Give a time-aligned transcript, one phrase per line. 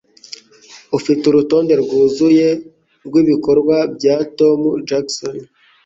[0.97, 2.47] Ufite urutonde rwuzuye
[3.05, 5.35] rwibikorwa bya Tom Jackson?